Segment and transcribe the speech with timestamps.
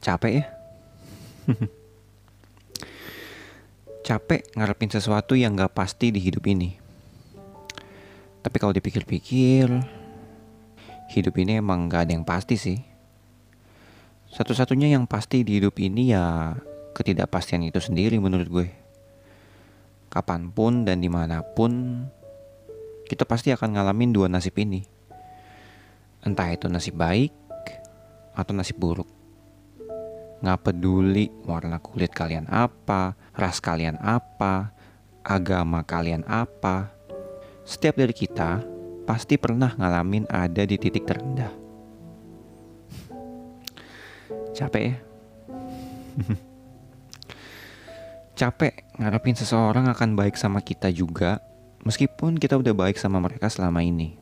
[0.00, 0.44] Capek ya?
[4.08, 6.72] Capek ngarepin sesuatu yang gak pasti di hidup ini.
[8.40, 9.68] Tapi kalau dipikir-pikir,
[11.12, 12.80] hidup ini emang gak ada yang pasti sih.
[14.32, 16.56] Satu-satunya yang pasti di hidup ini ya
[16.96, 18.68] ketidakpastian itu sendiri menurut gue.
[20.08, 22.02] Kapan pun dan di mana pun,
[23.04, 24.80] kita pasti akan ngalamin dua nasib ini.
[26.24, 27.36] Entah itu nasib baik
[28.32, 29.19] atau nasib buruk.
[30.40, 34.72] Nggak peduli warna kulit kalian apa, ras kalian apa,
[35.20, 36.92] agama kalian apa.
[37.64, 38.64] Setiap dari kita
[39.04, 41.52] pasti pernah ngalamin ada di titik terendah.
[44.56, 44.96] Capek ya?
[48.40, 51.40] Capek ngarepin seseorang akan baik sama kita juga,
[51.84, 54.19] meskipun kita udah baik sama mereka selama ini.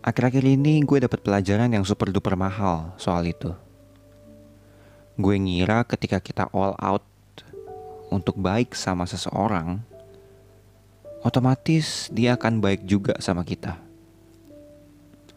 [0.00, 3.52] Akhir-akhir ini gue dapat pelajaran yang super duper mahal soal itu.
[5.20, 7.04] Gue ngira ketika kita all out
[8.08, 9.84] untuk baik sama seseorang,
[11.20, 13.76] otomatis dia akan baik juga sama kita.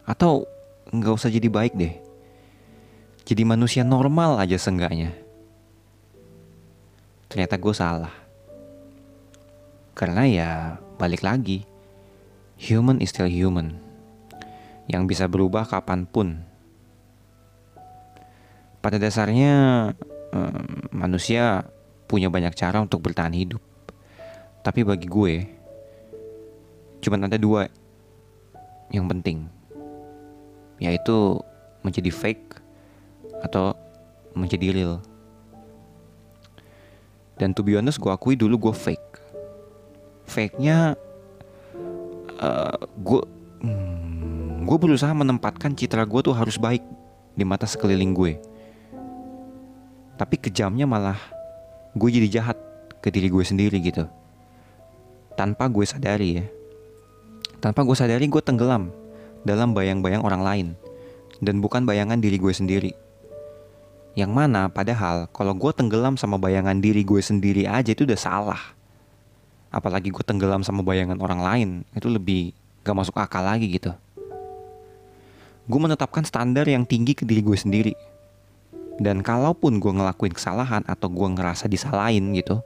[0.08, 0.48] Atau
[0.88, 2.00] nggak usah jadi baik deh.
[3.28, 5.12] Jadi manusia normal aja seenggaknya.
[7.28, 8.14] Ternyata gue salah.
[9.92, 10.50] Karena ya
[10.96, 11.68] balik lagi,
[12.56, 13.83] human is still human
[14.88, 16.44] yang bisa berubah kapan pun.
[18.84, 19.54] Pada dasarnya,
[20.32, 21.64] um, manusia
[22.04, 23.62] punya banyak cara untuk bertahan hidup.
[24.60, 25.34] Tapi bagi gue,
[27.00, 27.68] cuma ada dua
[28.92, 29.48] yang penting,
[30.80, 31.40] yaitu
[31.80, 32.60] menjadi fake
[33.44, 33.76] atau
[34.36, 34.94] menjadi real.
[37.40, 39.10] Dan to be honest, gue akui dulu gue fake.
[40.24, 40.96] Fake-nya,
[42.40, 43.20] uh, gue
[44.64, 46.80] gue berusaha menempatkan citra gue tuh harus baik
[47.36, 48.40] di mata sekeliling gue.
[50.16, 51.20] Tapi kejamnya malah
[51.92, 52.56] gue jadi jahat
[53.04, 54.08] ke diri gue sendiri gitu.
[55.36, 56.46] Tanpa gue sadari ya.
[57.60, 58.88] Tanpa gue sadari gue tenggelam
[59.44, 60.66] dalam bayang-bayang orang lain.
[61.44, 62.96] Dan bukan bayangan diri gue sendiri.
[64.16, 68.62] Yang mana padahal kalau gue tenggelam sama bayangan diri gue sendiri aja itu udah salah.
[69.68, 72.54] Apalagi gue tenggelam sama bayangan orang lain, itu lebih
[72.86, 73.90] gak masuk akal lagi gitu
[75.64, 77.94] gue menetapkan standar yang tinggi ke diri gue sendiri.
[79.00, 82.62] Dan kalaupun gue ngelakuin kesalahan atau gue ngerasa disalahin gitu,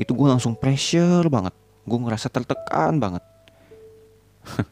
[0.00, 1.52] itu gue langsung pressure banget.
[1.84, 3.24] Gue ngerasa tertekan banget.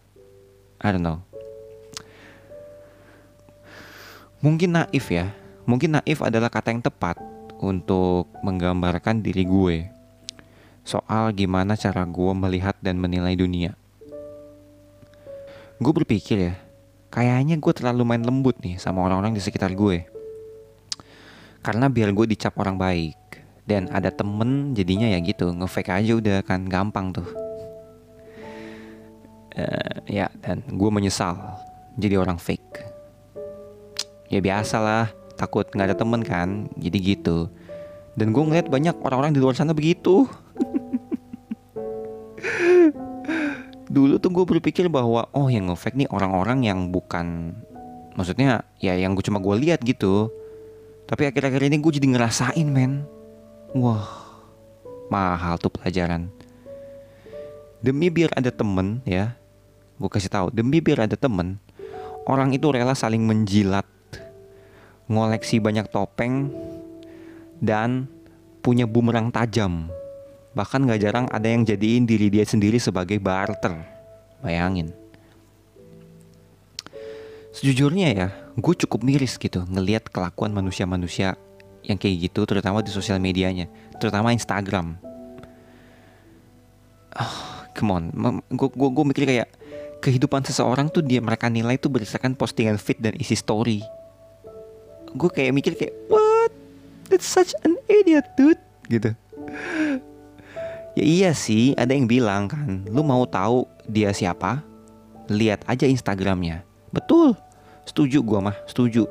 [0.84, 1.20] I don't know.
[4.40, 5.34] Mungkin naif ya.
[5.66, 7.18] Mungkin naif adalah kata yang tepat
[7.58, 9.90] untuk menggambarkan diri gue.
[10.86, 13.74] Soal gimana cara gue melihat dan menilai dunia.
[15.82, 16.54] Gue berpikir ya,
[17.10, 20.06] kayaknya gue terlalu main lembut nih sama orang-orang di sekitar gue.
[21.62, 23.18] Karena biar gue dicap orang baik.
[23.66, 27.26] Dan ada temen jadinya ya gitu, ngefake aja udah kan gampang tuh.
[29.56, 31.34] Uh, ya, dan gue menyesal
[31.98, 32.86] jadi orang fake.
[34.30, 37.50] Ya biasa lah, takut nggak ada temen kan, jadi gitu.
[38.14, 40.30] Dan gue ngeliat banyak orang-orang di luar sana begitu.
[43.96, 47.56] Dulu tuh gue berpikir bahwa oh yang ngefake nih orang-orang yang bukan
[48.12, 50.28] maksudnya ya yang gue cuma gue lihat gitu.
[51.08, 53.08] Tapi akhir-akhir ini gue jadi ngerasain men.
[53.72, 54.04] Wah
[55.08, 56.28] mahal tuh pelajaran.
[57.80, 59.38] Demi biar ada temen ya
[59.96, 61.56] gue kasih tahu demi biar ada temen
[62.28, 63.88] orang itu rela saling menjilat
[65.08, 66.52] ngoleksi banyak topeng
[67.64, 68.04] dan
[68.60, 69.88] punya bumerang tajam
[70.56, 73.76] Bahkan gak jarang ada yang jadiin diri dia sendiri sebagai barter.
[74.40, 74.88] Bayangin.
[77.52, 81.36] Sejujurnya ya, gue cukup miris gitu ngeliat kelakuan manusia-manusia
[81.84, 85.00] yang kayak gitu, terutama di sosial medianya, terutama Instagram.
[87.16, 87.36] Oh,
[87.72, 88.04] come on,
[88.52, 89.48] gue gue mikir kayak
[90.04, 93.80] kehidupan seseorang tuh dia mereka nilai tuh berdasarkan postingan feed dan isi story.
[95.16, 96.52] Gue kayak mikir kayak what?
[97.08, 98.60] That's such an idiot dude
[98.92, 99.16] gitu.
[100.96, 104.64] Ya iya sih, ada yang bilang kan, lu mau tahu dia siapa?
[105.28, 106.64] Lihat aja Instagramnya.
[106.88, 107.36] Betul,
[107.84, 109.04] setuju gua mah, setuju.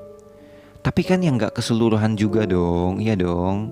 [0.81, 3.69] Tapi kan yang nggak keseluruhan juga dong, iya dong.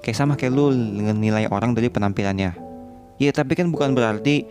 [0.00, 0.72] Kayak sama kayak lu
[1.12, 2.56] nilai orang dari penampilannya.
[3.20, 4.48] Ya tapi kan bukan berarti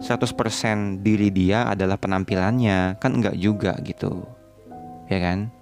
[0.00, 4.24] 100% diri dia adalah penampilannya, kan enggak juga gitu.
[5.12, 5.52] Ya kan?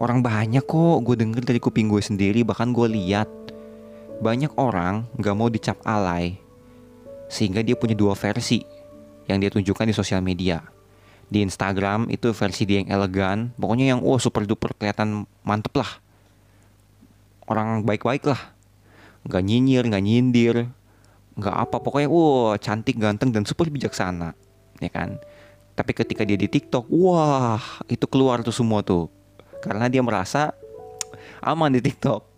[0.00, 3.28] Orang banyak kok gue denger dari kuping gue sendiri, bahkan gue lihat
[4.22, 6.40] banyak orang gak mau dicap alay,
[7.28, 8.64] sehingga dia punya dua versi
[9.26, 10.62] yang dia tunjukkan di sosial media.
[11.26, 15.90] di Instagram itu versi dia yang elegan pokoknya yang oh super duper kelihatan mantep lah.
[17.50, 18.54] Orang baik-baik lah.
[19.26, 20.56] Nggak nyinyir nggak nyindir
[21.36, 24.38] nggak apa pokoknya wow cantik ganteng dan super bijaksana.
[24.78, 25.18] Ya kan?
[25.74, 27.60] Tapi ketika dia di TikTok wah
[27.90, 29.10] itu keluar tuh semua tuh.
[29.66, 30.54] Karena dia merasa
[31.42, 32.35] aman di TikTok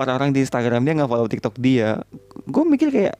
[0.00, 2.00] orang-orang di Instagram dia nggak follow TikTok dia
[2.48, 3.16] gue mikir kayak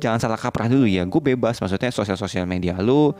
[0.00, 3.12] jangan salah kaprah dulu ya gue bebas maksudnya sosial sosial media lu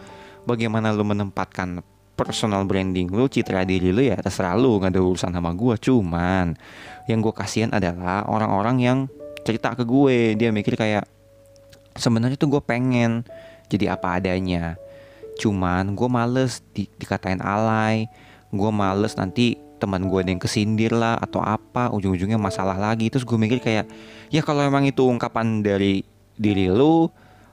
[0.48, 1.82] bagaimana lu menempatkan
[2.20, 5.72] personal branding lu, citra diri lu ya terserah lu, nggak ada urusan sama gue.
[5.80, 6.52] Cuman
[7.08, 8.98] yang gue kasihan adalah orang-orang yang
[9.40, 11.08] cerita ke gue, dia mikir kayak
[11.96, 13.24] sebenarnya tuh gue pengen
[13.72, 14.76] jadi apa adanya.
[15.40, 18.04] Cuman gue males di, dikatain alay,
[18.52, 23.08] gue males nanti teman gue ada yang kesindir lah atau apa ujung-ujungnya masalah lagi.
[23.08, 23.88] Terus gue mikir kayak
[24.28, 26.04] ya kalau emang itu ungkapan dari
[26.36, 27.08] diri lu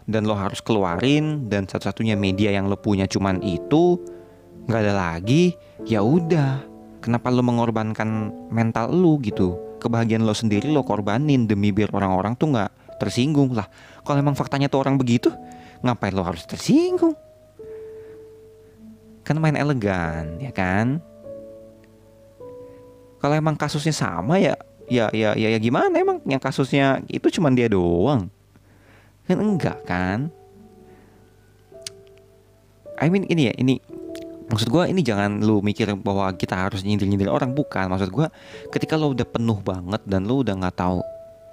[0.07, 3.99] dan lo harus keluarin dan satu-satunya media yang lo punya cuman itu
[4.67, 5.55] nggak ada lagi
[5.87, 6.63] ya udah.
[7.03, 9.79] Kenapa lo mengorbankan mental lo gitu?
[9.79, 13.67] Kebahagiaan lo sendiri lo korbanin demi biar orang-orang tuh nggak tersinggung lah.
[14.03, 15.31] Kalau emang faktanya tuh orang begitu
[15.83, 17.15] ngapain lo harus tersinggung?
[19.27, 21.03] Kan main elegan ya kan
[23.17, 24.53] kalau emang kasusnya sama ya
[24.87, 25.93] ya ya ya, ya gimana?
[25.97, 28.31] Emang yang kasusnya itu cuman dia doang.
[29.27, 30.31] Kan enggak kan?
[32.97, 33.77] I mean ini ya, ini
[34.49, 37.51] maksud gue ini jangan lu mikir bahwa kita harus nyindir-nyindir orang.
[37.53, 38.27] Bukan maksud gue
[38.71, 41.03] ketika lo udah penuh banget dan lo udah nggak tahu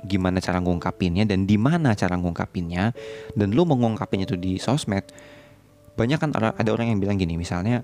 [0.04, 2.92] gimana cara ngungkapinnya dan di mana cara ngungkapinnya
[3.32, 5.02] dan lo mengungkapinnya itu di sosmed
[5.96, 7.80] banyak kan ada orang yang bilang gini misalnya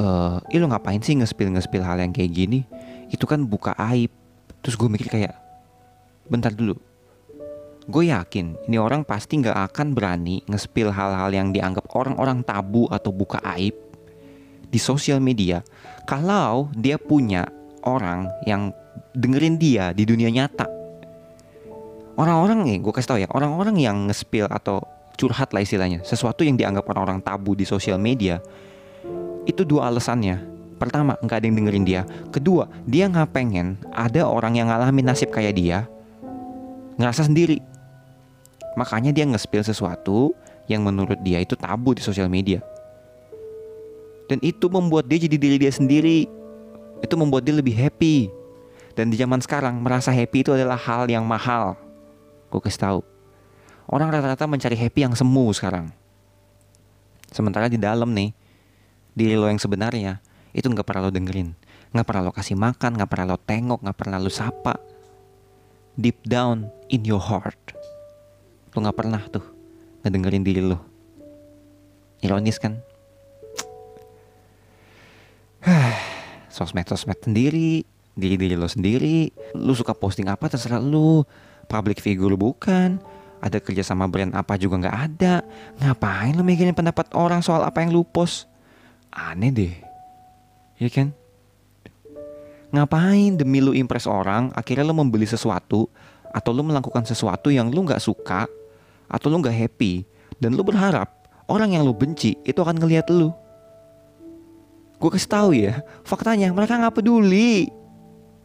[0.00, 2.66] eh lo ngapain sih ngespil ngespil hal yang kayak gini
[3.10, 4.14] itu kan buka aib.
[4.62, 5.34] Terus gue mikir kayak
[6.30, 6.78] bentar dulu.
[7.90, 13.10] Gue yakin ini orang pasti nggak akan berani ngespil hal-hal yang dianggap orang-orang tabu atau
[13.10, 13.74] buka aib
[14.70, 15.66] di sosial media
[16.06, 17.50] kalau dia punya
[17.82, 18.70] orang yang
[19.10, 20.70] dengerin dia di dunia nyata.
[22.14, 24.84] Orang-orang nih gue kasih tau ya orang-orang yang ngespil atau
[25.20, 28.40] curhat lah istilahnya sesuatu yang dianggap orang-orang tabu di sosial media
[29.44, 34.56] itu dua alasannya pertama nggak ada yang dengerin dia kedua dia nggak pengen ada orang
[34.56, 35.84] yang ngalamin nasib kayak dia
[36.96, 37.60] ngerasa sendiri
[38.78, 40.34] Makanya dia nge-spill sesuatu
[40.70, 42.62] yang menurut dia itu tabu di sosial media.
[44.30, 46.30] Dan itu membuat dia jadi diri dia sendiri.
[47.02, 48.30] Itu membuat dia lebih happy.
[48.94, 51.74] Dan di zaman sekarang merasa happy itu adalah hal yang mahal.
[52.48, 53.00] Gue kasih tahu.
[53.90, 55.90] Orang rata-rata mencari happy yang semu sekarang.
[57.34, 58.30] Sementara di dalam nih,
[59.18, 61.54] diri lo yang sebenarnya itu nggak pernah lo dengerin,
[61.94, 64.74] nggak pernah lo kasih makan, nggak pernah lo tengok, nggak pernah lo sapa.
[66.00, 67.58] Deep down in your heart,
[68.70, 69.42] Lo gak pernah tuh
[70.06, 70.78] ngedengerin diri lo.
[72.22, 72.78] Ironis kan?
[76.54, 77.82] Sosmed-sosmed sendiri,
[78.14, 79.34] diri-diri lo sendiri.
[79.58, 81.26] Lu suka posting apa terserah lu.
[81.66, 83.02] Public figure bukan.
[83.40, 85.42] Ada kerja sama brand apa juga gak ada.
[85.82, 88.46] Ngapain lo mikirin pendapat orang soal apa yang lu post?
[89.10, 89.74] Aneh deh.
[90.80, 91.08] Iya kan?
[92.72, 95.90] Ngapain demi lu impress orang, akhirnya lu membeli sesuatu
[96.30, 98.46] atau lu melakukan sesuatu yang lu gak suka
[99.10, 100.06] atau lu nggak happy
[100.38, 101.10] dan lu berharap
[101.50, 103.34] orang yang lu benci itu akan ngelihat lu.
[105.02, 107.66] Gue kasih tahu ya, faktanya mereka nggak peduli.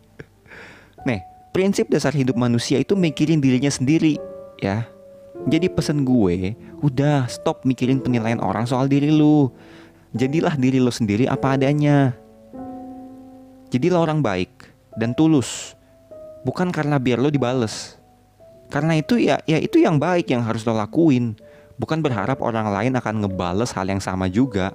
[1.08, 1.22] Nih,
[1.54, 4.18] prinsip dasar hidup manusia itu mikirin dirinya sendiri,
[4.64, 4.88] ya.
[5.46, 9.52] Jadi pesan gue, udah stop mikirin penilaian orang soal diri lu.
[10.16, 12.16] Jadilah diri lu sendiri apa adanya.
[13.76, 15.76] Jadilah orang baik dan tulus.
[16.48, 18.00] Bukan karena biar lo dibales,
[18.72, 21.36] karena itu ya ya itu yang baik yang harus lo lakuin.
[21.76, 24.72] Bukan berharap orang lain akan ngebales hal yang sama juga.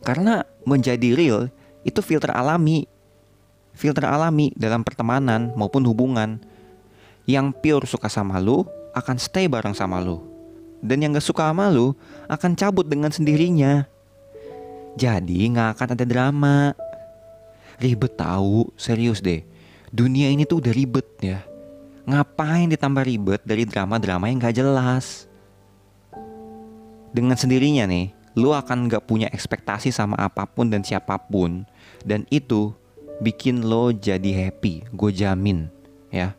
[0.00, 1.52] Karena menjadi real
[1.84, 2.88] itu filter alami.
[3.76, 6.40] Filter alami dalam pertemanan maupun hubungan.
[7.28, 8.64] Yang pure suka sama lu
[8.96, 10.24] akan stay bareng sama lu.
[10.80, 11.94] Dan yang gak suka sama lu
[12.32, 13.86] akan cabut dengan sendirinya.
[14.96, 16.56] Jadi gak akan ada drama.
[17.82, 19.42] Ribet tahu, serius deh.
[19.90, 21.42] Dunia ini tuh udah ribet ya
[22.02, 25.30] Ngapain ditambah ribet dari drama-drama yang gak jelas?
[27.14, 31.62] Dengan sendirinya nih, lu akan gak punya ekspektasi sama apa pun dan siapa pun.
[32.02, 32.74] Dan itu
[33.22, 35.70] bikin lo jadi happy, gue jamin
[36.10, 36.34] ya.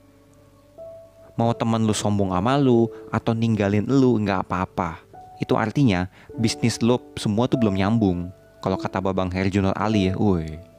[1.39, 4.99] Mau temen lu sombong sama lu atau ninggalin lu nggak apa-apa.
[5.39, 8.27] Itu artinya bisnis lo semua tuh belum nyambung.
[8.59, 10.72] Kalau kata Babang Herjunot Ali ya, woi.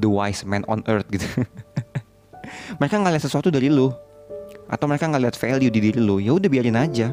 [0.00, 1.28] The wise man on earth gitu.
[2.80, 3.92] mereka nggak lihat sesuatu dari lu
[4.70, 7.12] atau mereka nggak lihat value di diri lu ya udah biarin aja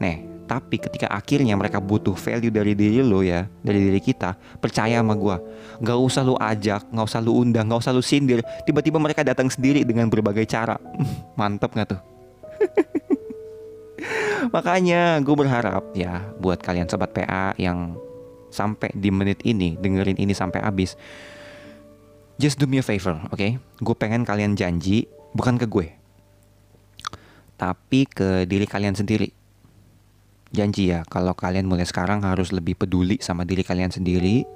[0.00, 5.02] nih Tapi ketika akhirnya mereka butuh value dari diri lo ya, dari diri kita, percaya
[5.02, 5.36] sama gue.
[5.82, 8.46] Gak usah lo ajak, gak usah lo undang, gak usah lo sindir.
[8.62, 10.78] Tiba-tiba mereka datang sendiri dengan berbagai cara.
[11.38, 12.00] Mantep gak tuh?
[14.54, 17.98] Makanya gue berharap ya buat kalian sobat PA yang
[18.54, 20.94] sampai di menit ini dengerin ini sampai habis.
[22.36, 23.36] Just do me a favor, oke?
[23.36, 23.56] Okay?
[23.80, 25.88] Gue pengen kalian janji bukan ke gue,
[27.56, 29.32] tapi ke diri kalian sendiri
[30.54, 34.46] Janji ya kalau kalian mulai sekarang harus lebih peduli sama diri kalian sendiri.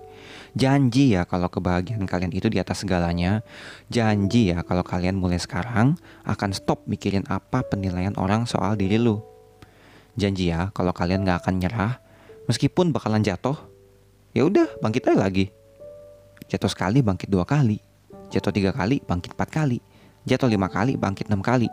[0.54, 3.42] Janji ya kalau kebahagiaan kalian itu di atas segalanya.
[3.90, 9.18] Janji ya kalau kalian mulai sekarang akan stop mikirin apa penilaian orang soal diri lu.
[10.14, 11.92] Janji ya kalau kalian gak akan nyerah
[12.46, 13.58] meskipun bakalan jatuh.
[14.30, 15.50] Ya udah bangkit aja lagi.
[16.50, 17.78] Jatuh sekali bangkit dua kali.
[18.34, 19.78] Jatuh tiga kali bangkit empat kali.
[20.26, 21.70] Jatuh lima kali bangkit enam kali.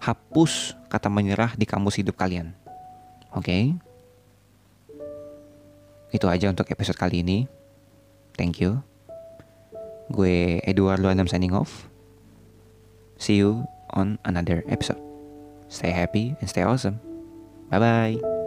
[0.00, 2.56] Hapus kata menyerah di kamus hidup kalian.
[3.36, 3.44] Oke.
[3.44, 3.62] Okay?
[6.08, 7.44] Itu aja untuk episode kali ini.
[8.40, 8.80] Thank you.
[10.08, 11.84] Gue Edward Luanam signing off.
[13.20, 15.00] See you on another episode.
[15.68, 16.96] Stay happy and stay awesome.
[17.68, 18.37] Bye bye.